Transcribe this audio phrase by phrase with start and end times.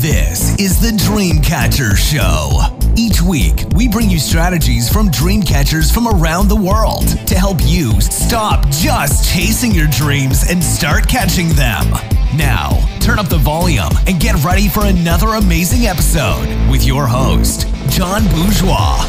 [0.00, 2.78] This is the Dreamcatcher Show.
[2.96, 7.58] Each week, we bring you strategies from dream catchers from around the world to help
[7.62, 11.90] you stop just chasing your dreams and start catching them.
[12.36, 12.70] Now,
[13.00, 18.24] turn up the volume and get ready for another amazing episode with your host, John
[18.28, 19.04] Bourgeois.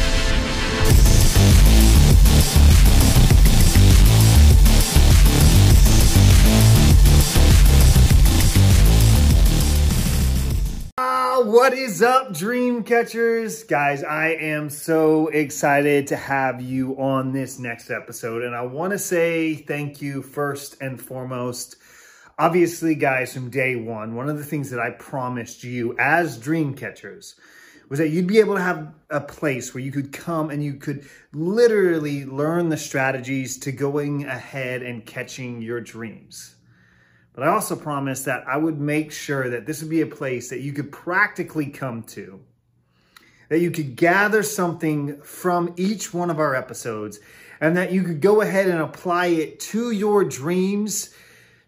[11.42, 13.64] What is up, dream catchers?
[13.64, 18.42] Guys, I am so excited to have you on this next episode.
[18.42, 21.76] And I want to say thank you first and foremost.
[22.38, 26.74] Obviously, guys, from day one, one of the things that I promised you as dream
[26.74, 27.36] catchers
[27.88, 30.74] was that you'd be able to have a place where you could come and you
[30.74, 36.54] could literally learn the strategies to going ahead and catching your dreams.
[37.40, 40.50] But I also promised that I would make sure that this would be a place
[40.50, 42.38] that you could practically come to,
[43.48, 47.18] that you could gather something from each one of our episodes,
[47.58, 51.14] and that you could go ahead and apply it to your dreams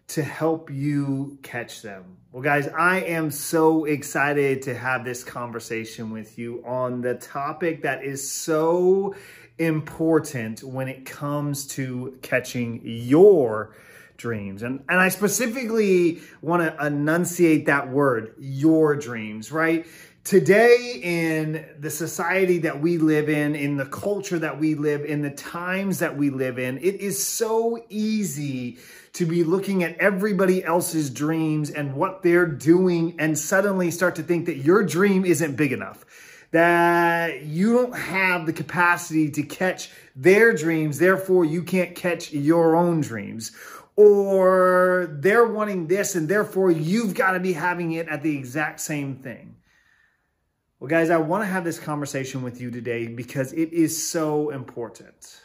[0.09, 2.17] to help you catch them.
[2.31, 7.81] Well, guys, I am so excited to have this conversation with you on the topic
[7.81, 9.15] that is so
[9.57, 13.73] important when it comes to catching your
[14.17, 14.63] dreams.
[14.63, 19.85] And, and I specifically want to enunciate that word, your dreams, right?
[20.23, 25.21] Today, in the society that we live in, in the culture that we live in,
[25.21, 28.77] the times that we live in, it is so easy
[29.13, 34.23] to be looking at everybody else's dreams and what they're doing and suddenly start to
[34.23, 36.05] think that your dream isn't big enough
[36.53, 42.75] that you don't have the capacity to catch their dreams, therefore you can't catch your
[42.75, 43.51] own dreams
[43.95, 48.79] or they're wanting this and therefore you've got to be having it at the exact
[48.79, 49.55] same thing.
[50.79, 54.49] Well, guys, I want to have this conversation with you today because it is so
[54.49, 55.39] important.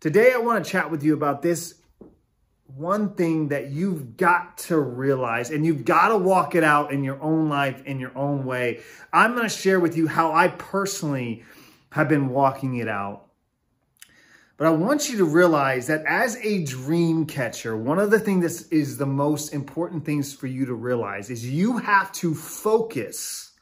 [0.00, 1.74] Today, I want to chat with you about this
[2.74, 7.04] one thing that you've got to realize and you've got to walk it out in
[7.04, 8.80] your own life in your own way.
[9.12, 11.44] I'm going to share with you how I personally
[11.90, 13.25] have been walking it out
[14.56, 18.62] but I want you to realize that as a dream catcher, one of the things
[18.62, 23.52] that is the most important things for you to realize is you have to focus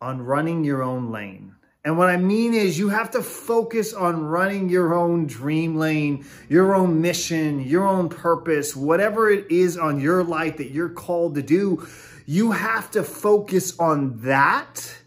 [0.00, 1.54] on running your own lane.
[1.84, 6.26] And what I mean is you have to focus on running your own dream lane,
[6.48, 11.36] your own mission, your own purpose, whatever it is on your life that you're called
[11.36, 11.86] to do.
[12.26, 14.98] You have to focus on that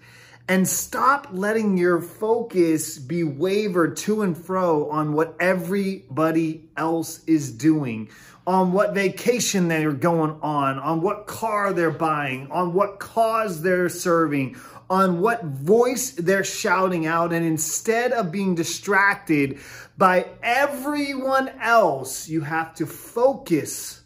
[0.52, 7.54] and stop letting your focus be wavered to and fro on what everybody else is
[7.54, 8.10] doing,
[8.46, 13.88] on what vacation they're going on, on what car they're buying, on what cause they're
[13.88, 14.58] serving,
[14.90, 17.32] on what voice they're shouting out.
[17.32, 19.58] And instead of being distracted
[19.98, 24.02] by everyone else, you have to focus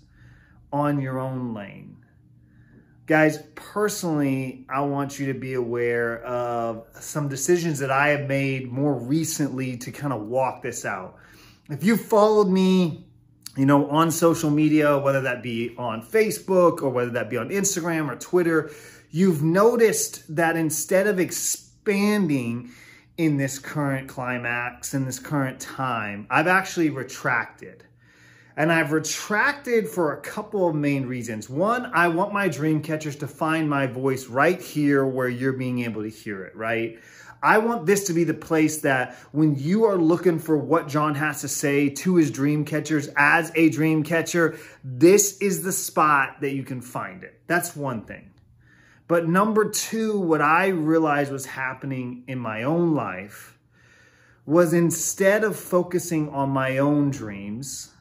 [0.71, 1.94] on your own lane.
[3.07, 8.71] Guys, personally, I want you to be aware of some decisions that I have made
[8.71, 11.15] more recently to kind of walk this out.
[11.69, 13.05] If you followed me,
[13.55, 17.49] you know, on social media, whether that be on Facebook or whether that be on
[17.49, 18.71] Instagram or Twitter,
[19.11, 22.71] you've noticed that instead of expanding
[23.17, 27.83] in this current climax, in this current time, I've actually retracted.
[28.57, 31.49] And I've retracted for a couple of main reasons.
[31.49, 35.79] One, I want my dream catchers to find my voice right here where you're being
[35.79, 36.97] able to hear it, right?
[37.43, 41.15] I want this to be the place that when you are looking for what John
[41.15, 46.41] has to say to his dream catchers as a dream catcher, this is the spot
[46.41, 47.41] that you can find it.
[47.47, 48.31] That's one thing.
[49.07, 53.59] But number two, what I realized was happening in my own life
[54.45, 57.91] was instead of focusing on my own dreams,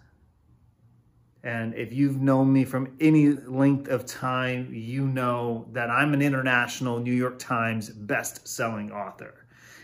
[1.45, 6.23] and if you've known me from any length of time, you know that I'm an
[6.23, 9.35] international New York Times best-selling author.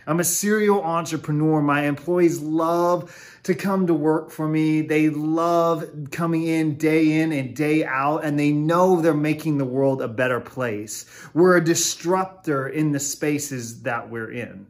[0.06, 1.60] I'm a serial entrepreneur.
[1.60, 4.80] My employees love to come to work for me.
[4.80, 9.66] They love coming in day in and day out, and they know they're making the
[9.66, 11.04] world a better place.
[11.34, 14.66] We're a disruptor in the spaces that we're in.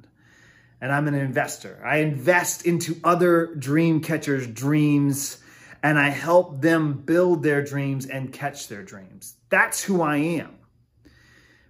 [0.81, 1.81] And I'm an investor.
[1.86, 5.38] I invest into other dream catchers' dreams
[5.82, 9.37] and I help them build their dreams and catch their dreams.
[9.49, 10.56] That's who I am.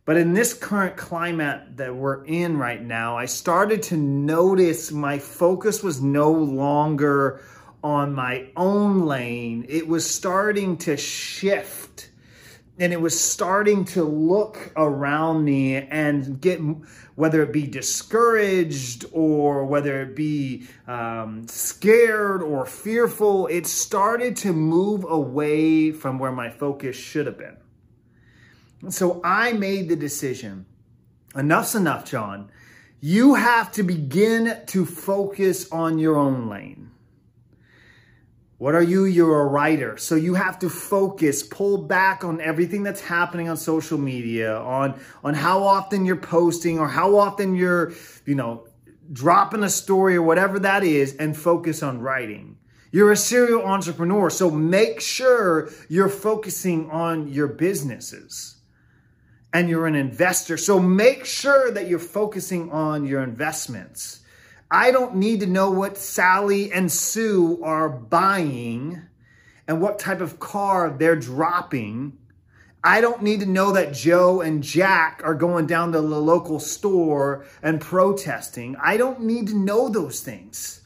[0.04, 5.18] But in this current climate that we're in right now, I started to notice my
[5.18, 7.40] focus was no longer
[7.82, 12.09] on my own lane, it was starting to shift
[12.80, 16.58] and it was starting to look around me and get
[17.14, 24.54] whether it be discouraged or whether it be um, scared or fearful it started to
[24.54, 27.58] move away from where my focus should have been.
[28.88, 30.64] So i made the decision
[31.36, 32.50] enough's enough john.
[33.02, 36.89] You have to begin to focus on your own lane
[38.60, 39.06] what are you?
[39.06, 39.96] You're a writer.
[39.96, 45.00] So you have to focus, pull back on everything that's happening on social media, on,
[45.24, 47.94] on how often you're posting or how often you're,
[48.26, 48.68] you know,
[49.10, 52.58] dropping a story or whatever that is and focus on writing.
[52.92, 54.28] You're a serial entrepreneur.
[54.28, 58.56] So make sure you're focusing on your businesses
[59.54, 60.58] and you're an investor.
[60.58, 64.19] So make sure that you're focusing on your investments.
[64.70, 69.02] I don't need to know what Sally and Sue are buying
[69.66, 72.16] and what type of car they're dropping.
[72.84, 76.60] I don't need to know that Joe and Jack are going down to the local
[76.60, 78.76] store and protesting.
[78.80, 80.82] I don't need to know those things.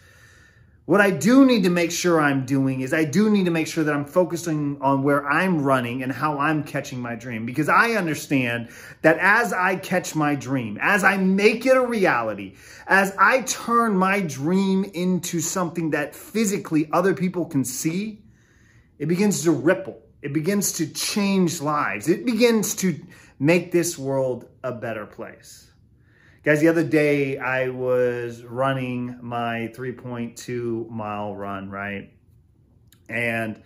[0.87, 3.67] What I do need to make sure I'm doing is I do need to make
[3.67, 7.71] sure that I'm focusing on where I'm running and how I'm catching my dream because
[7.71, 8.69] I understand
[9.01, 13.97] that as I catch my dream, as I make it a reality, as I turn
[13.97, 18.23] my dream into something that physically other people can see,
[18.99, 20.03] it begins to ripple.
[20.21, 22.11] It begins to change lives.
[22.11, 22.95] It begins to
[23.39, 25.71] make this world a better place.
[26.45, 32.13] Guys, the other day I was running my 3.2 mile run, right?
[33.09, 33.63] And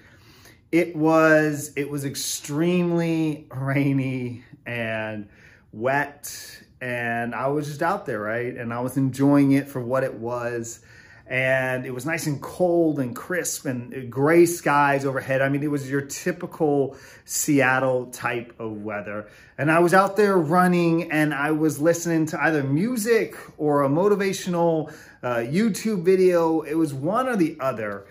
[0.71, 5.29] it was it was extremely rainy and
[5.73, 8.57] wet and I was just out there, right?
[8.57, 10.79] And I was enjoying it for what it was
[11.29, 15.43] and it was nice and cold and crisp and gray skies overhead.
[15.43, 16.97] I mean, it was your typical
[17.27, 19.29] Seattle type of weather.
[19.59, 23.89] And I was out there running and I was listening to either music or a
[23.91, 24.91] motivational
[25.23, 26.63] uh, YouTube video.
[26.63, 28.07] It was one or the other.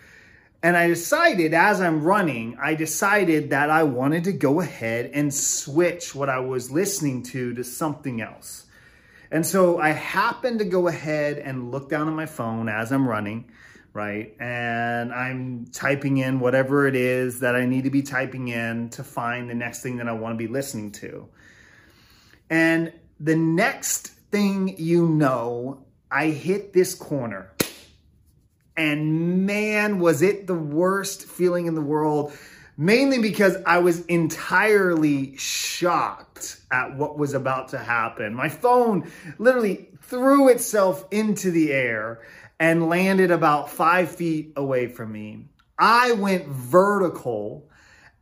[0.61, 5.33] And I decided as I'm running, I decided that I wanted to go ahead and
[5.33, 8.66] switch what I was listening to to something else.
[9.31, 13.07] And so I happened to go ahead and look down at my phone as I'm
[13.07, 13.51] running,
[13.93, 14.35] right?
[14.39, 19.03] And I'm typing in whatever it is that I need to be typing in to
[19.03, 21.27] find the next thing that I want to be listening to.
[22.49, 27.51] And the next thing you know, I hit this corner.
[28.77, 32.31] And man, was it the worst feeling in the world
[32.77, 38.35] mainly because I was entirely shocked at what was about to happen.
[38.35, 42.21] My phone literally threw itself into the air
[42.59, 45.45] and landed about five feet away from me.
[45.79, 47.69] I went vertical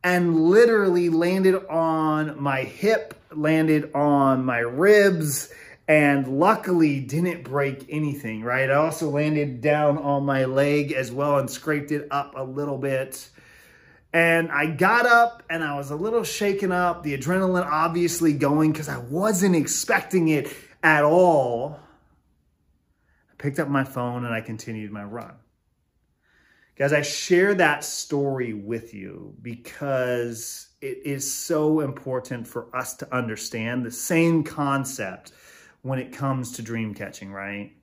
[0.02, 5.50] and literally landed on my hip, landed on my ribs,
[5.88, 8.70] and luckily didn't break anything, right?
[8.70, 12.78] I also landed down on my leg as well and scraped it up a little
[12.78, 13.28] bit.
[14.16, 18.72] And I got up and I was a little shaken up, the adrenaline obviously going
[18.72, 20.48] because I wasn't expecting it
[20.82, 21.78] at all.
[23.30, 25.34] I picked up my phone and I continued my run.
[26.76, 33.14] Guys, I share that story with you because it is so important for us to
[33.14, 35.32] understand the same concept
[35.82, 37.74] when it comes to dream catching, right?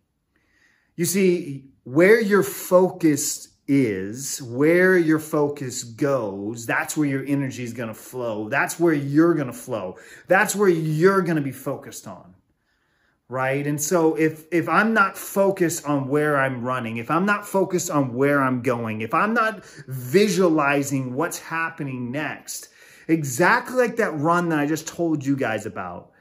[0.96, 7.74] You see, where you're focused is, where your focus goes, that's where your energy is
[7.74, 8.50] going to flow.
[8.50, 9.98] That's where you're going to flow.
[10.28, 12.36] That's where you're going to be focused on.
[13.30, 13.66] Right?
[13.66, 17.90] And so if if I'm not focused on where I'm running, if I'm not focused
[17.90, 22.70] on where I'm going, if I'm not visualizing what's happening next,
[23.08, 26.13] exactly like that run that I just told you guys about,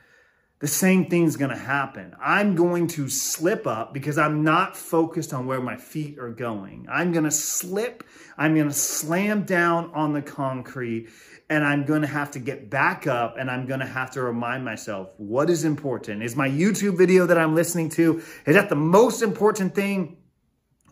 [0.62, 2.14] the same thing's going to happen.
[2.22, 6.86] I'm going to slip up because I'm not focused on where my feet are going.
[6.88, 8.04] I'm going to slip.
[8.38, 11.08] I'm going to slam down on the concrete
[11.50, 14.22] and I'm going to have to get back up and I'm going to have to
[14.22, 16.22] remind myself what is important.
[16.22, 20.16] Is my YouTube video that I'm listening to, is that the most important thing?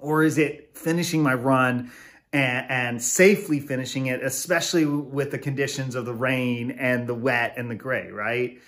[0.00, 1.92] Or is it finishing my run
[2.32, 7.54] and, and safely finishing it, especially with the conditions of the rain and the wet
[7.56, 8.58] and the gray, right?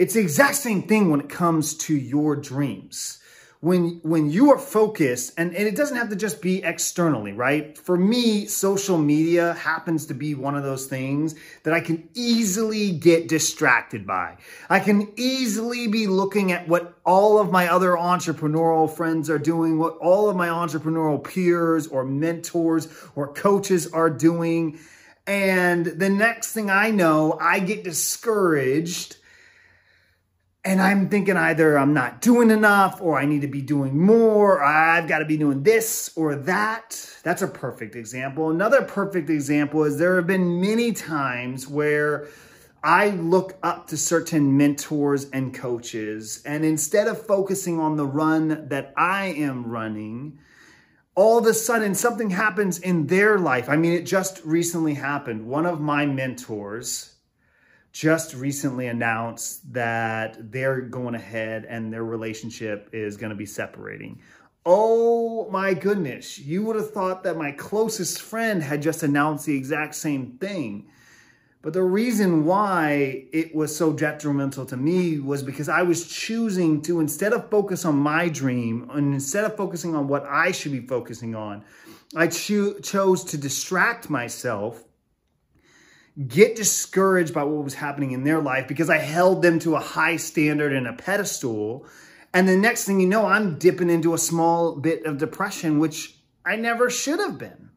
[0.00, 3.18] It's the exact same thing when it comes to your dreams.
[3.60, 7.76] when when you are focused and, and it doesn't have to just be externally right?
[7.76, 12.92] For me social media happens to be one of those things that i can easily
[12.92, 14.38] get distracted by.
[14.70, 19.78] I can easily be looking at what all of my other entrepreneurial friends are doing
[19.78, 24.78] what all of my entrepreneurial peers or mentors or coaches are doing.
[25.26, 29.16] And the next thing i know i get discouraged
[30.64, 34.58] and I'm thinking either I'm not doing enough or I need to be doing more,
[34.58, 37.18] or I've got to be doing this or that.
[37.22, 38.50] That's a perfect example.
[38.50, 42.28] Another perfect example is there have been many times where
[42.82, 48.68] I look up to certain mentors and coaches, and instead of focusing on the run
[48.68, 50.38] that I am running,
[51.14, 53.68] all of a sudden something happens in their life.
[53.68, 55.46] I mean, it just recently happened.
[55.46, 57.14] One of my mentors,
[57.92, 64.20] just recently announced that they're going ahead and their relationship is going to be separating.
[64.64, 69.56] Oh my goodness, you would have thought that my closest friend had just announced the
[69.56, 70.88] exact same thing.
[71.62, 76.80] But the reason why it was so detrimental to me was because I was choosing
[76.82, 80.72] to, instead of focus on my dream and instead of focusing on what I should
[80.72, 81.62] be focusing on,
[82.16, 84.84] I cho- chose to distract myself
[86.26, 89.80] get discouraged by what was happening in their life because I held them to a
[89.80, 91.86] high standard and a pedestal.
[92.34, 96.16] And the next thing you know, I'm dipping into a small bit of depression, which
[96.44, 97.70] I never should have been.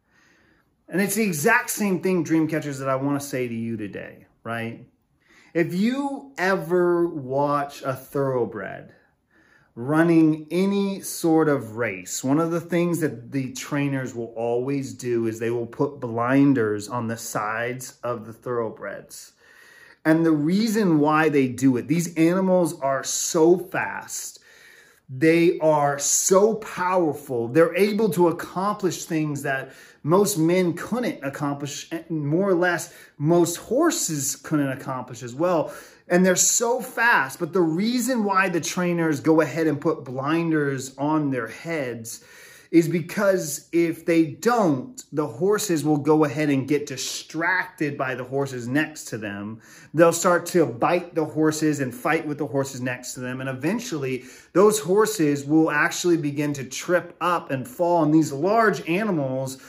[0.89, 3.77] And it's the exact same thing, dream catchers, that I want to say to you
[3.77, 4.85] today, right?
[5.53, 8.93] If you ever watch a thoroughbred,
[9.75, 15.25] running any sort of race, one of the things that the trainers will always do
[15.25, 19.33] is they will put blinders on the sides of the thoroughbreds.
[20.05, 24.39] And the reason why they do it, these animals are so fast.
[25.15, 27.48] They are so powerful.
[27.48, 34.36] They're able to accomplish things that most men couldn't accomplish, more or less, most horses
[34.36, 35.74] couldn't accomplish as well
[36.08, 37.39] and they're so fast.
[37.39, 42.24] But the reason why the trainers go ahead and put blinders on their heads
[42.73, 48.23] is because if they don't, the horses will go ahead and get distracted by the
[48.23, 49.61] horses next to them.
[49.93, 53.41] They'll start to bite the horses and fight with the horses next to them.
[53.41, 58.03] And eventually, those horses will actually begin to trip up and fall.
[58.03, 59.61] And these large animals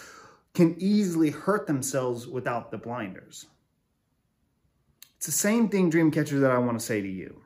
[0.54, 3.44] can easily hurt themselves without the blinders.
[5.18, 7.43] It's the same thing, dream catcher, that I want to say to you.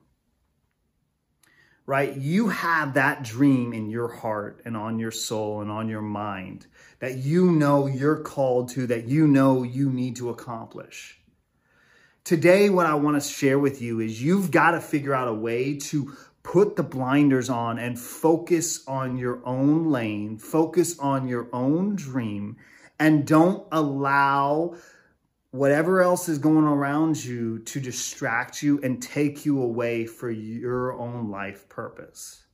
[1.89, 2.15] Right?
[2.15, 6.67] You have that dream in your heart and on your soul and on your mind
[6.99, 11.19] that you know you're called to, that you know you need to accomplish.
[12.25, 15.33] Today, what I want to share with you is you've got to figure out a
[15.33, 21.49] way to put the blinders on and focus on your own lane, focus on your
[21.55, 22.59] own dream,
[23.01, 24.75] and don't allow
[25.51, 30.93] whatever else is going around you to distract you and take you away for your
[30.93, 32.45] own life purpose.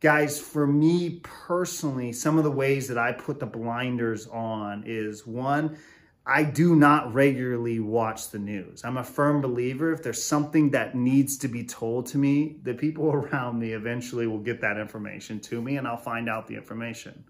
[0.00, 5.26] Guys, for me personally, some of the ways that I put the blinders on is
[5.26, 5.76] one,
[6.26, 8.82] I do not regularly watch the news.
[8.84, 12.74] I'm a firm believer if there's something that needs to be told to me, the
[12.74, 16.56] people around me eventually will get that information to me and I'll find out the
[16.56, 17.24] information.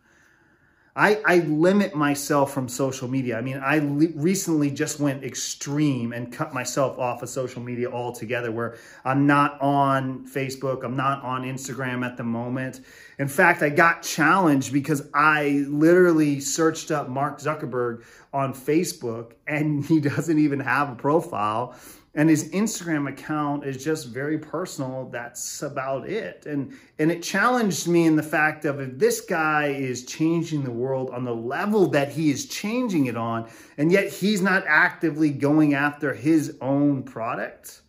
[0.96, 3.38] I, I limit myself from social media.
[3.38, 7.90] I mean, I le- recently just went extreme and cut myself off of social media
[7.90, 12.80] altogether, where I'm not on Facebook, I'm not on Instagram at the moment.
[13.18, 19.84] In fact, I got challenged because I literally searched up Mark Zuckerberg on Facebook and
[19.86, 21.76] he doesn't even have a profile
[22.14, 25.08] and his Instagram account is just very personal.
[25.10, 26.44] That's about it.
[26.44, 30.72] And and it challenged me in the fact of if this guy is changing the
[30.72, 33.48] world on the level that he is changing it on,
[33.78, 37.82] and yet he's not actively going after his own product,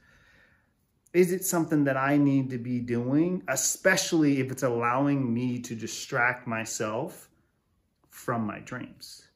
[1.13, 5.75] is it something that I need to be doing, especially if it's allowing me to
[5.75, 7.27] distract myself
[8.09, 9.27] from my dreams?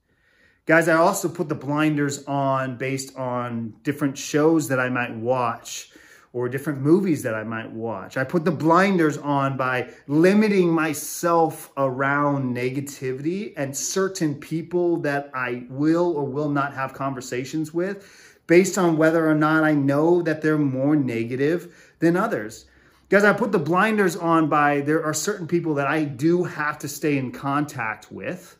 [0.65, 5.91] Guys, I also put the blinders on based on different shows that I might watch
[6.34, 8.17] or different movies that I might watch.
[8.17, 15.67] I put the blinders on by limiting myself around negativity and certain people that I
[15.69, 20.41] will or will not have conversations with based on whether or not I know that
[20.41, 22.65] they're more negative than others.
[23.10, 26.79] Guys, I put the blinders on by there are certain people that I do have
[26.79, 28.57] to stay in contact with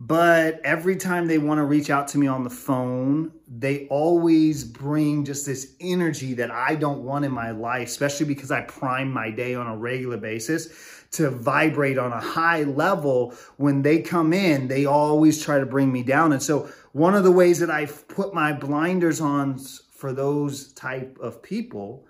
[0.00, 4.62] But every time they want to reach out to me on the phone, they always
[4.62, 9.10] bring just this energy that I don't want in my life, especially because I prime
[9.10, 10.68] my day on a regular basis
[11.12, 13.34] to vibrate on a high level.
[13.56, 16.32] When they come in, they always try to bring me down.
[16.32, 19.58] And so one of the ways that I've put my blinders on
[19.90, 22.06] for those type of people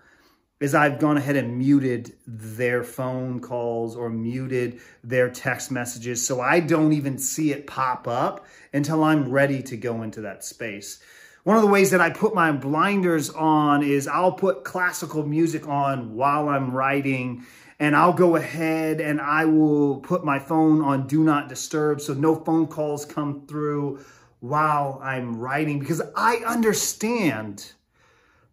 [0.61, 6.41] is I've gone ahead and muted their phone calls or muted their text messages so
[6.41, 11.01] I don't even see it pop up until I'm ready to go into that space.
[11.45, 15.67] One of the ways that I put my blinders on is I'll put classical music
[15.69, 17.47] on while I'm writing
[17.79, 22.15] and I'll go ahead and I will put my phone on do not disturb so
[22.15, 24.05] no phone calls come through
[24.41, 27.73] while I'm writing because I understand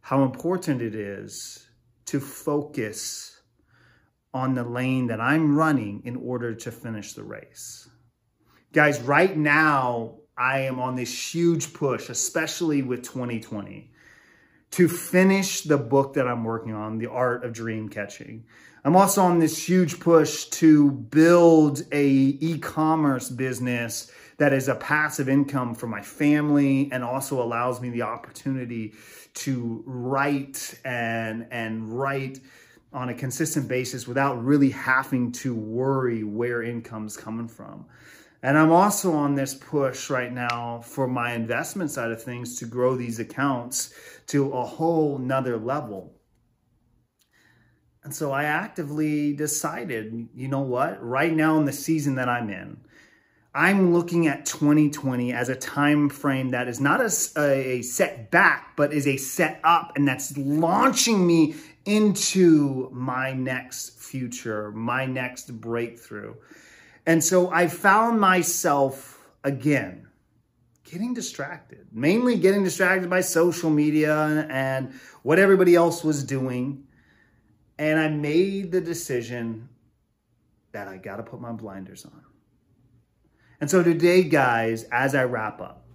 [0.02, 1.65] how important it is
[2.06, 3.42] to focus
[4.34, 7.90] on the lane that I'm running in order to finish the race.
[8.74, 13.92] Guys, right now, I am on this huge push, especially with 2020,
[14.72, 18.44] to finish the book that I'm working on, The Art of Dream Catching.
[18.84, 25.30] I'm also on this huge push to build a e-commerce business that is a passive
[25.30, 28.94] income for my family and also allows me the opportunity
[29.36, 32.40] to write and and write
[32.94, 37.86] on a consistent basis without really having to worry where income's coming from.
[38.42, 42.66] And I'm also on this push right now for my investment side of things to
[42.66, 43.94] grow these accounts
[44.28, 46.14] to a whole nother level.
[48.04, 52.52] And so I actively decided, you know what, right now in the season that I'm
[52.52, 52.78] in,
[53.56, 58.76] I'm looking at 2020 as a time frame that is not a, a set back,
[58.76, 65.62] but is a set up, and that's launching me into my next future, my next
[65.62, 66.36] breakthrough.
[67.06, 70.10] And so I found myself again
[70.84, 74.94] getting distracted, mainly getting distracted by social media and
[75.24, 76.84] what everybody else was doing.
[77.80, 79.70] And I made the decision
[80.74, 82.22] that I got to put my blinders on.
[83.66, 85.88] And so today, guys, as I wrap up,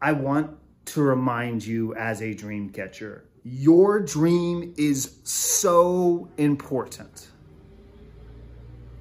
[0.00, 7.28] I want to remind you as a dream catcher, your dream is so important.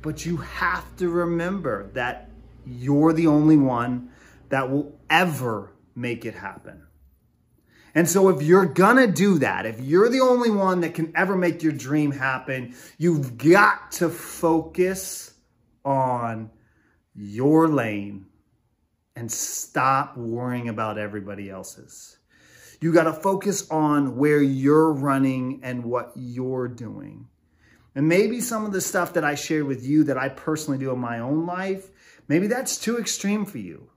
[0.01, 2.29] But you have to remember that
[2.65, 4.09] you're the only one
[4.49, 6.83] that will ever make it happen.
[7.95, 11.37] And so if you're gonna do that, if you're the only one that can ever
[11.37, 15.35] make your dream happen, you've got to focus
[15.83, 16.49] on
[17.15, 18.25] your lane
[19.15, 22.17] and stop worrying about everybody else's.
[22.81, 27.27] You got to focus on where you're running and what you're doing.
[27.95, 30.91] And maybe some of the stuff that I shared with you that I personally do
[30.91, 31.89] in my own life,
[32.29, 33.89] maybe that's too extreme for you.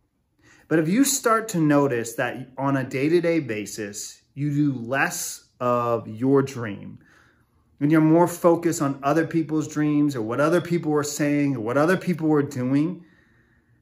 [0.67, 4.73] But if you start to notice that on a day to day basis, you do
[4.73, 6.99] less of your dream,
[7.83, 11.61] when you're more focused on other people's dreams or what other people are saying or
[11.63, 13.05] what other people are doing,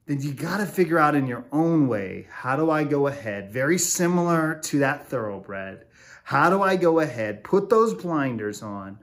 [0.07, 3.53] then you got to figure out in your own way how do I go ahead?
[3.53, 5.85] Very similar to that thoroughbred.
[6.25, 8.99] How do I go ahead, put those blinders on,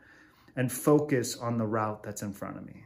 [0.55, 2.83] and focus on the route that's in front of me?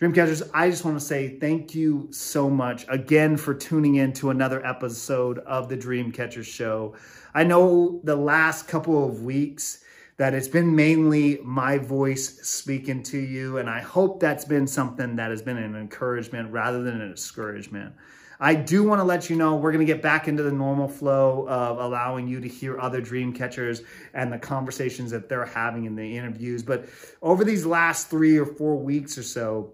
[0.00, 4.30] Dreamcatchers, I just want to say thank you so much again for tuning in to
[4.30, 6.96] another episode of the Dreamcatcher Show.
[7.32, 9.84] I know the last couple of weeks,
[10.18, 13.58] that it's been mainly my voice speaking to you.
[13.58, 17.94] And I hope that's been something that has been an encouragement rather than a discouragement.
[18.40, 20.88] I do want to let you know we're going to get back into the normal
[20.88, 25.86] flow of allowing you to hear other dream catchers and the conversations that they're having
[25.86, 26.62] in the interviews.
[26.62, 26.88] But
[27.22, 29.72] over these last three or four weeks or so,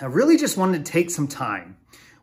[0.00, 1.76] I really just wanted to take some time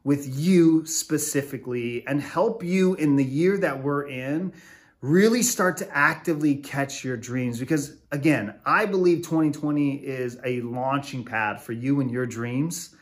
[0.03, 4.53] with you specifically and help you in the year that we're in
[5.01, 7.59] really start to actively catch your dreams.
[7.59, 12.95] Because again i believe 2020 is a launching pad for you and your dreams.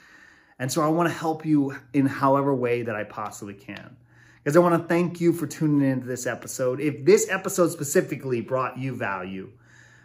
[0.59, 3.95] And so i want to help you in however way that i possibly can.
[4.43, 6.79] Because i want to thank you for tuning into this episode.
[6.79, 9.51] If this episode specifically brought you value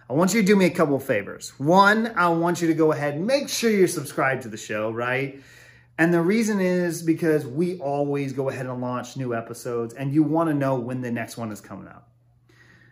[0.08, 1.50] i want you to do me a couple of favors.
[1.58, 4.90] One i want you to go ahead and make sure you're subscribed to the show
[4.90, 5.42] right
[5.98, 10.22] and the reason is because we always go ahead and launch new episodes and you
[10.22, 12.08] want to know when the next one is coming out.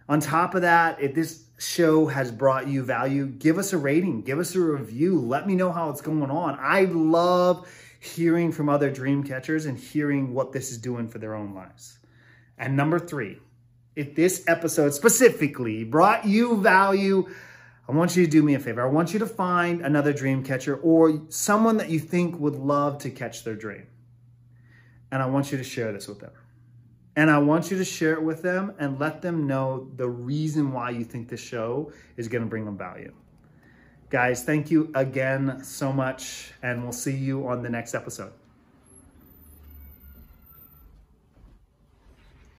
[0.08, 4.22] On top of that, if this show has brought you value, give us a rating,
[4.22, 6.58] give us a review, let me know how it's going on.
[6.60, 7.68] I love
[8.00, 11.98] hearing from other dream catchers and hearing what this is doing for their own lives.
[12.58, 13.38] And number three,
[13.94, 17.28] if this episode specifically brought you value,
[17.90, 18.82] I want you to do me a favor.
[18.82, 22.98] I want you to find another dream catcher or someone that you think would love
[22.98, 23.88] to catch their dream.
[25.10, 26.30] And I want you to share this with them.
[27.16, 30.72] And I want you to share it with them and let them know the reason
[30.72, 33.12] why you think this show is going to bring them value.
[34.08, 38.32] Guys, thank you again so much, and we'll see you on the next episode.